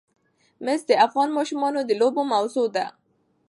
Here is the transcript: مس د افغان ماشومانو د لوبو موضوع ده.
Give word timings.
مس 0.65 0.81
د 0.89 0.91
افغان 1.05 1.29
ماشومانو 1.37 1.79
د 1.85 1.91
لوبو 2.01 2.21
موضوع 2.33 2.67
ده. 2.75 2.85